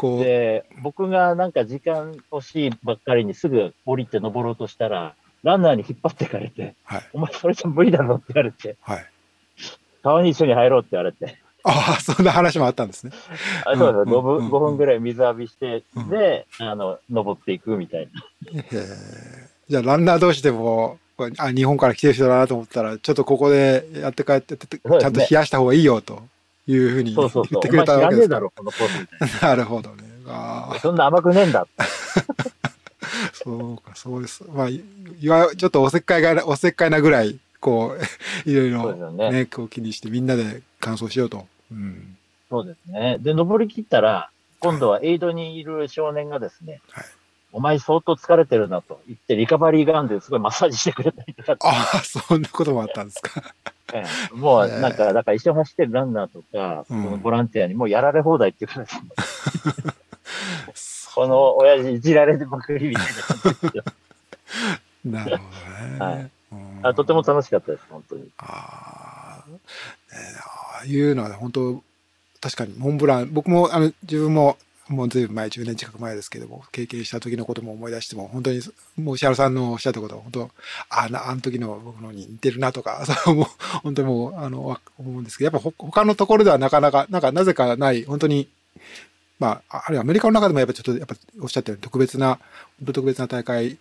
[0.02, 0.24] こう。
[0.24, 9.06] で、僕がなんか時間欲しいばっかりにすぐ降りて登ろうとしたら、ランナーに引っ張ってかれて、はい、お前それじゃ無理だろって言われて、はい、
[10.04, 11.38] 川に一緒に入ろうって言われて。
[11.64, 13.12] ああ、そんな話もあったんですね。
[13.66, 18.10] あそうです、5分、5分ぐらい水浴びして、で、あの、登っていくみたい
[18.52, 18.64] な。
[19.70, 20.98] じゃあ、ランナー同士でも、
[21.38, 26.24] あ、日本から来てる人だなと思ったら、ちょっとここでやって帰って、ちゃんと冷やした方がいいよと
[26.68, 28.40] いうふうに言ってくれたわけですか。
[29.42, 30.04] なるほどね。
[30.28, 31.68] あそんな甘くねえんだ。
[33.34, 34.44] そうか、そうです。
[34.50, 34.84] まあ、い
[35.28, 38.02] わちょっとおせっかいが、おせっかいなぐらい、こう、
[38.50, 41.48] いろいろね、ねこう気にしてみんなで感想しようと。
[41.72, 42.18] うん、
[42.50, 43.18] そうですね。
[43.20, 47.06] で、登り切ったら、今度はエイドにいる少年がですね、はい、
[47.54, 51.58] お前相当疲れてるなと言って、リカバリーガンですごいマッサージしてくれたりとか。
[51.62, 53.54] ああ、そんなこともあったんですか。
[53.94, 59.02] ええ、もう、なんか、だから一緒に走ってるランナーとか、うん、このボランティアにもうやられ放題っていうかですね。
[61.14, 63.84] この親父いじられてばかりみたいな感じですよ。
[65.04, 66.00] なるほどね。
[66.00, 66.32] はい。
[66.84, 68.30] あとても楽しかったです、本当に。
[68.38, 69.60] ああ、ね、
[70.40, 71.84] ああいうのは本当、
[72.40, 74.58] 確かにモンブラン、僕も、あの、自分も、
[74.92, 78.62] もうずいぶん前、10年近く前ですけども、経験した時のことも思い出しても、本当に、
[78.98, 80.52] もう石原さんのおっしゃったことは、本当、
[80.90, 83.46] ああ、あの時の僕のに似てるなとか、 そうもう、
[83.84, 88.50] 本当にもう、あの、思うんですけど、やっぱ他のところではなかなか、なんかなぜかない、本当に、
[89.40, 92.40] まあ、あるいはアメリカの中でもやっぱちょっと、やっぱおっしゃったように特別な、
[92.80, 93.78] 本当特別な大会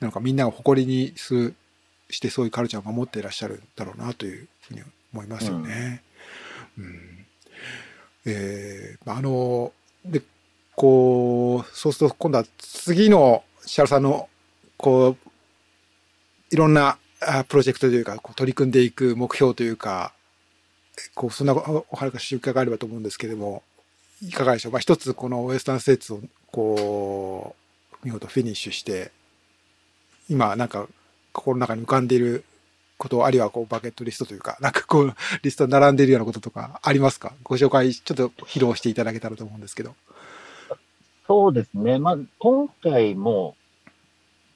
[0.00, 1.52] なのか、みんなが誇りにす、
[2.10, 4.82] してそういうカルチャーを守っていらっしゃるんだろうなというふうに
[5.14, 6.02] 思いますよね。
[6.76, 7.26] うん、うん、
[8.26, 9.72] えー、あの、
[10.04, 10.22] で、
[10.80, 14.30] こう、そうすると今度は次の石原さんの、
[14.78, 15.16] こう、
[16.50, 16.96] いろんな
[17.48, 20.14] プロジェクトというか、こう取り組んでいく目標というか、
[21.14, 23.62] こう、そんなお話伺えればと思うんですけれども、
[24.22, 24.72] いかがでしょう？
[24.72, 27.54] まあ、一つこのウエスタンステーツをこ
[28.02, 29.12] う、見事フィニッシュして、
[30.30, 30.88] 今なんか
[31.34, 32.44] 心の中に浮かんでいる
[32.96, 37.34] ことあるいはこうバケットリストというか、なんかこうリスト並んでいるようなこととかありますか？
[37.42, 39.94] ご紹介ちょっと披露していただけたらと思うんですけど。
[41.30, 42.00] そうですね。
[42.00, 43.54] まあ、今回も、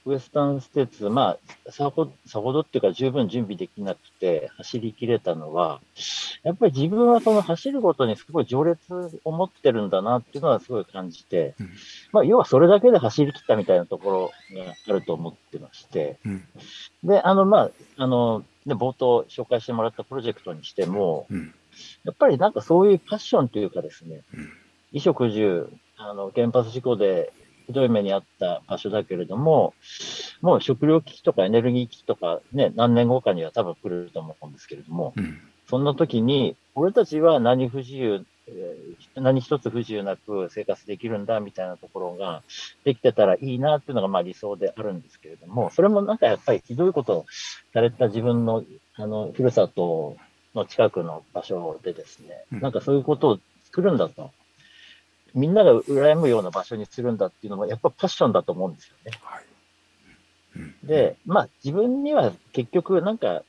[0.06, 5.80] ウエスタンステーツ、まあ、さほさほどっていうか十分準備できなくて走り切れたのは、
[6.42, 11.70] やっぱり自分はその走ることにすごい情熱を持ってるんだなっていうのはすごい感じて、うん、
[12.10, 16.44] まあ、要はそれだけで走り切ったみたいなところがあると思ってまして、うん、
[17.04, 21.54] で、あの、まあ、あの、ね、冒頭紹介してもらったプロジェクトにしても、うん、
[22.02, 24.22] やっぱりなんかそういうパッションというかですね、
[24.90, 27.33] 衣食住、あの、原発事故で
[27.66, 29.74] ひどい目にあった場所だけれども、
[30.42, 38.24] もう食料危機とかエネルギー危機とかね、何年後かには多分来ると思うんですけれども、うん、そんな時に、俺たちは何不自由、
[39.14, 42.42] 何一つ不自由なく生活できるんだみたいなところが
[42.85, 47.26] できてたらいいなっていうのがまあ理想であるんですけれども、それもなんかやっぱりひどいことを
[47.72, 48.64] された自分の、
[48.96, 50.16] あの、ふるさと
[50.54, 54.30] の近くの場所でですね、なんかそういうことを作るんだと。
[55.35, 59.18] みんなが羨むような場所にするんだっていうのも、やっぱパッションだと思うんですよね。
[59.23, 59.44] はい
[60.57, 63.42] うん、で、まあ自分には結局なんか、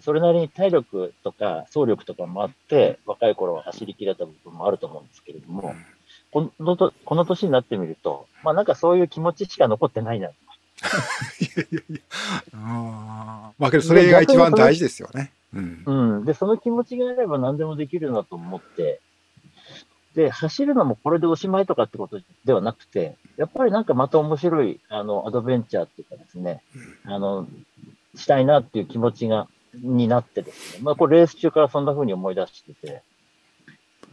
[0.00, 5.74] それなりに体力とか走力とかもあって、若い頃は走り切れた部分もあると思うんですけれども、
[6.34, 10.28] うん、このとこの年になってみると、まあなんかそういう気持ちしか残ってないな。
[10.28, 12.00] いやいやいや。
[12.54, 15.32] あまあけどそれが一番大事ですよね。
[15.54, 16.24] うん、うん。
[16.24, 19.00] で、その気持ちがあれば何でもできるなと思って、
[20.18, 26.60] で、走るのもこれでおしまいとかってことではなくて、やっぱりなんかまた面白い、あの、アドベンチャーっていうかですね、
[27.04, 27.46] あの、
[28.16, 33.02] したいなっていう気持ちが、になってですね、まあこれレース中からそんな風に思い出してて、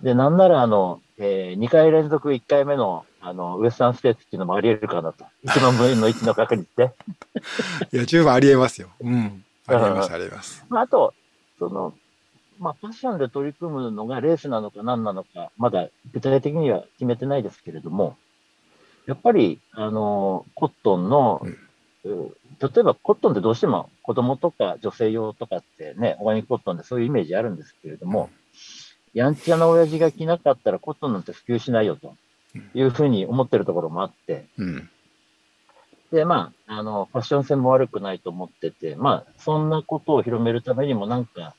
[0.04, 5.26] で、なんならあの、えー、2回連続1回目の、あの、ウエスタンステーツっていうのもあり得るかなと。
[5.46, 6.94] 1万分の1の確率で。
[7.92, 8.90] いや、十分あり得ますよ。
[9.02, 9.44] うん。
[9.66, 10.64] あり得ます、あり得ます。
[10.70, 11.16] まあ、あと、
[11.58, 11.96] その、
[12.60, 18.18] まあ、パッションで取り組むのがレースなのか何なのか、まだ具体的には決めてないですけれども、
[19.06, 21.42] やっぱり、あの、コットンの、
[22.04, 28.30] うん、例えばコットンってどうしても子供とか女性用とかってね、オーガニックコットンでそういうイメージあるんですけれども、
[29.14, 32.14] やんちゃな親父が着なかったらコットンなんて普及しないよと
[32.74, 34.90] いうふうに思ってるところもあって、うん、
[36.12, 41.56] で、まあ、あの、ファッション性も悪くないと思ってて、まあ、そんなことを広めるためにもなんか、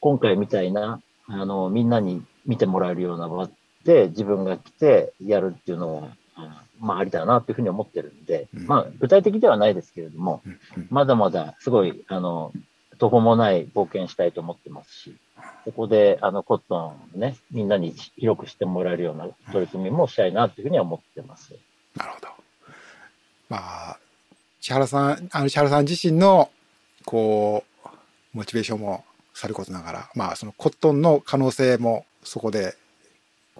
[0.00, 3.48] 今回みたいな、あの、みんなに見てもらえるような場
[3.84, 6.08] で自分が来てやるっていうのは、
[6.80, 10.42] まあ、ありだなというふうに思ってるんで、うん、まあ、具体的ではないですけれども、
[10.76, 12.52] うん、まだまだすごい、あの、
[12.98, 15.16] 途方もない冒険したいと思ってますし、
[15.64, 21.54] そこで、あの、コットンをね、みんなに広くしてもらえるような取り組みもしたいなというふうには思ってます。
[21.96, 22.28] なるほど。
[23.48, 23.98] まあ、
[24.60, 26.50] 千原さん、あの、千原さん自身の、
[27.04, 27.88] こう、
[28.32, 29.04] モチベーションも
[29.38, 32.74] さることながら、まあ、そのコットンの可能性もそこで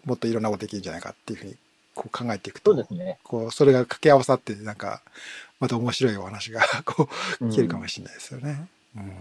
[0.04, 1.56] もっといろんなことできるんじゃないかっていうふうに
[1.94, 3.18] こう考えていくと、そうですね。
[3.22, 5.02] こう、それが掛け合わさって、なんか、
[5.58, 7.08] また面白いお話が、 こ
[7.40, 8.68] う、聞けるかもしれないですよね。
[8.96, 9.12] うん、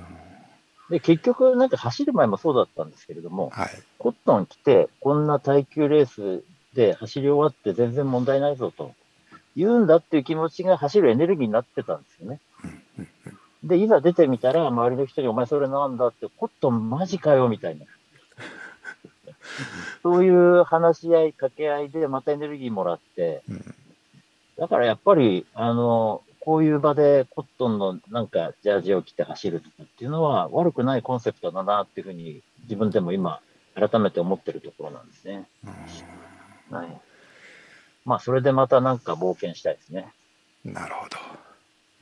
[0.91, 6.43] で、結局、なんか走る前もそうだったんですけれども、はい、コットン来て、こんな耐久レース
[6.76, 8.93] で走り終わって全然問題ないぞと
[9.55, 12.39] 言うんだっていう気持ちが走るエネルギーになってたんですよね。
[13.68, 17.86] で、いざ出てみたら、周りの人に、お前それなんだって、コットンマジかよ、みたいな。
[20.03, 23.43] そういう話し合い、掛け合いでまたエネルギーもらって、
[24.57, 33.41] だからやっぱり、あの、こういう場でコットンのなんかジャージを着て走るとかっていうのは悪くないコンセプトだなっていうふうに自分でも今
[33.76, 35.45] 改めて思ってるところなんですね。
[36.72, 37.01] はい。
[38.05, 40.07] まあそれでまたなんか冒険したいですね。
[40.63, 41.18] なるほど。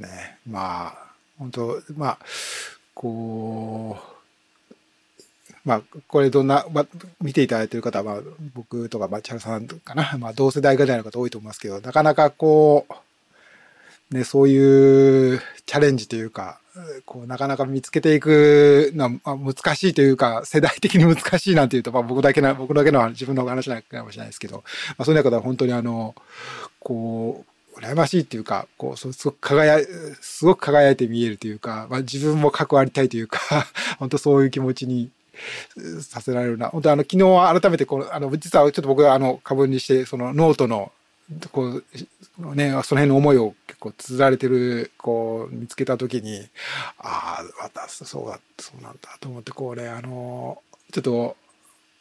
[0.07, 0.37] ね。
[0.47, 2.19] まあ、本当まあ、
[2.93, 4.15] こう、
[5.65, 6.85] まあ、これどんな、まあ、
[7.21, 8.23] 見ていただいている方は、まあ、
[8.53, 12.85] 僕とか、まあ、千原さんかな、まあ、同世代ぐらいの方多いと思いますけど、なかなかこ
[14.11, 16.59] う、ね、そういうチャレンジというか、
[17.05, 24.63] こう、なかなか見つけていくのは、まあ、難しいというか、世代的に難しいなんていうと、まあ、僕だけな、僕だけの自分の話なのかもしれないですけど、ま
[24.99, 26.13] あ、そういう中では本当にあの、
[26.79, 29.85] こう、羨ましいっていうか、こう、すごく輝い、
[30.21, 33.39] すごく輝いて見えるというか、まあ、自分も関わりたいというか、
[33.99, 35.11] 本当そういう気持ちに
[36.01, 36.69] させられるな。
[36.69, 40.91] 本当あの、昨日改めてこの、あの、実はちょっと僕はあの、株にして、そのノートの、
[41.51, 41.83] こう、
[42.55, 46.47] ね、その辺の思いを結構綴られてる、こう、見つけたときに、
[46.99, 50.61] ああ、私、そうだ、そうなんだと思って、こうね、あの、
[50.91, 51.35] ちょっと、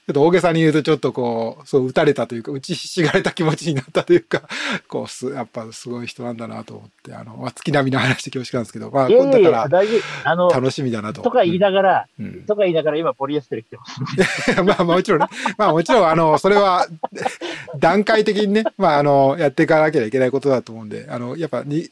[0.07, 4.42] ちょっと大げさに言うとちょっとこう、そう、打たれたというか、打ちひしがれた気持ちになったというか、
[4.86, 9.86] こう、す、やっぱすごい人なんだなと思って、あの、まあ、月並みの話で恐縮なんですけど、まあ、いやいやいやだか
[10.24, 11.22] ら、楽しみだなと。
[11.22, 14.00] とか言いながら、うん、とか言いながら今ポリエステル来てます。
[14.62, 15.26] まあ、もちろんね、
[15.57, 16.86] まあもちろん、あの、それは、
[17.80, 21.88] 段階的にね、まあ、あの、やっていかなきゃいけないことだと思うんで、あの、やっぱに、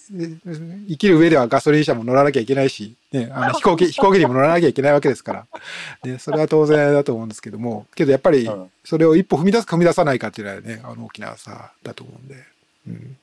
[0.87, 5.47] 生きる上ではガソリン車も乗らなきゃいけないし、ね、あの飛行機、 飛行機にも乗らなきゃいけないわけですから、
[6.05, 8.49] ね、それは当然だと思うんですけども、けどやっぱり、
[8.85, 12.37] それを一歩踏み出すか踏み出さないかっていうのはね、あの大きな差だと思うんで。
[12.89, 13.17] うん、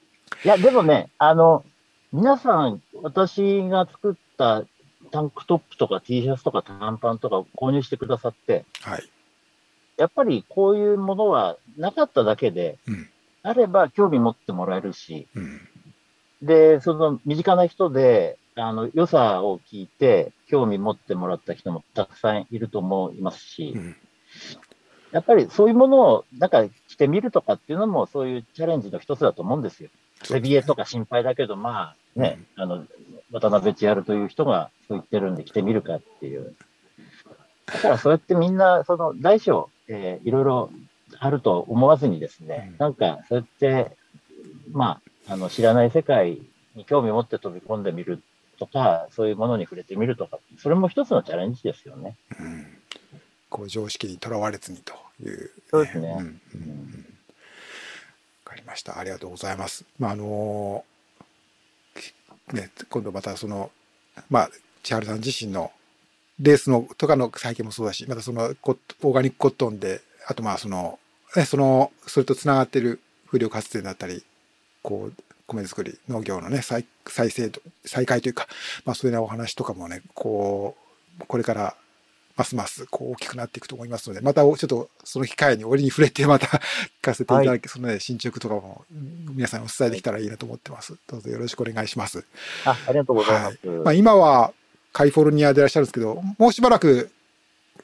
[0.46, 1.66] いや、でもね、あの、
[2.12, 4.64] 皆さん、私が作った
[5.12, 9.10] タンクトップとか T シャツとか短パンとか購入してくださって、はい。
[9.98, 13.10] やっぱりこういうものはなかっただけで、うん、
[13.44, 15.62] あれば興味持ってもらえるし、うん、
[16.42, 23.96] で、その身近な人で、あの、良さを聞いて、興味持ってもらった人もたくさんいると思いますし、うん、
[25.12, 29.90] やっぱりそういうものを、なんか着てみるとかっていうのも、そういうチャレンジの一つだと思うんですよ。
[30.32, 32.86] レビエとか心配だけど、まあね、うん、あの、
[33.32, 36.56] 渡辺千春という人がそう言ってるんで着てみるかっていう。
[37.68, 40.72] だからそうやってみんな、その大小、えー、いろいろ
[41.20, 43.96] あると思わずにですね、うん、なんかそうやって、
[44.72, 46.42] まあ、あの、知らない世界
[46.76, 48.22] に興味を持って飛び込んでみる
[48.60, 52.16] とか、そういうものに触れてみるとか、それも一つのチャレンジですよね。
[52.40, 52.68] うん、
[53.50, 54.94] こう常識にとらわれずにと
[55.24, 56.16] いう、そうですね。
[56.20, 57.06] うん、うん、
[58.44, 59.00] かりました。
[59.00, 59.86] ありがとうございます。
[59.98, 60.84] まあ、あの
[62.54, 63.72] ね、今度またその、
[64.30, 64.50] まあ、
[64.84, 65.72] 千春さん自身の
[66.40, 71.00] レースのとかの再建もそうだし、またそのオーガニックコットンで、あとまあその、
[71.36, 74.24] ね、その、それとつながってる風力発電だったり、
[74.82, 75.24] こう、
[75.56, 77.52] 米作り、農業のね、再再生、
[77.86, 78.48] 再開というか、
[78.86, 80.76] まあそういうようなお話とかもね、こ
[81.20, 81.76] う、これから
[82.40, 86.60] ますますこう大きくなっていくと思いますので、またちょっとその機会に折に触れてまた聞
[87.02, 88.86] かせていただき、はい、そのね、進捗とかも
[89.34, 90.96] 皆さんお伝えできたらいいなと思ってます。
[91.08, 92.24] どうぞよろしくお願いします。
[92.66, 93.68] あありがとうございます。
[93.68, 94.54] はい、まあ今は
[94.94, 97.12] カリフォルニアでいらっしゃるんですけど、もうしばらく、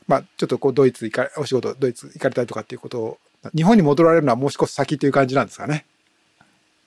[0.08, 3.18] まあちょっとこうドイツ行か、お仕事ドイツ行かれたりとかっていうことを、
[3.54, 5.86] 日本に戻られるのはもう少し先という感じなんですかね。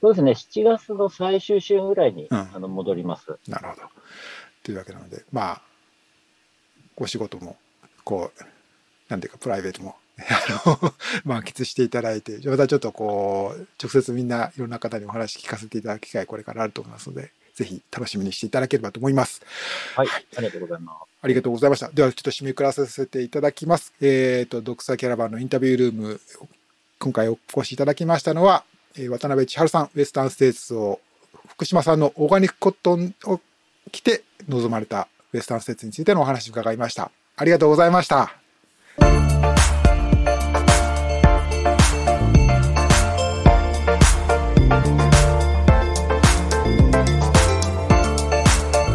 [0.00, 3.36] そうですね、7月の最終週ぐらいに、うん、あの戻ります。
[3.48, 3.82] なるほど。
[4.62, 5.62] というわけなので、まあ、
[6.96, 7.56] お仕事も、
[8.04, 8.44] こう、
[9.08, 10.94] なんていうか、プライベートも、 あの、
[11.24, 19.42] 満喫していただいて、またちょっとこう、直接みんないろんな方にお話聞かせていただく機会、これからあると思いますので、ぜひ楽しみにしていただければと思います。
[19.96, 20.96] はい、ありがとうございます。
[21.22, 21.88] ありがとうございました。
[21.90, 23.92] では、ちょっと締めくらさせていただきます。
[24.00, 26.20] えっ、ー、と、ドクサキャラバンのインタビュールーム、
[27.00, 28.64] 今回お越しいただきましたのは、
[28.96, 31.00] え渡辺千春さん、ウエスタンステーツを、
[31.48, 33.40] 福島さんのオーガニックコットンを
[33.90, 37.10] 着て臨まれたウエスタンステーツについてのお話を伺いました。
[37.36, 38.34] ありがとうございました。